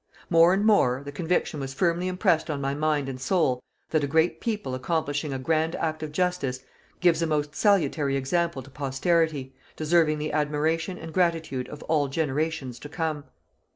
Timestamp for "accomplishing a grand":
4.73-5.75